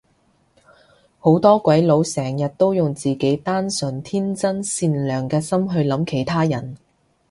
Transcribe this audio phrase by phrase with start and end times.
[1.19, 6.75] 好多鬼佬成日都用自己單純天真善良嘅心去諗其他人